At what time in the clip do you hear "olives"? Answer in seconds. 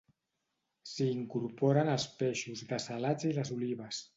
3.59-4.03